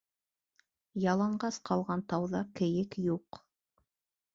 Яланғас 1.03 1.61
ҡалған 1.71 2.03
тауҙа 2.15 2.45
кейек 2.61 3.03
юҡ. 3.09 3.45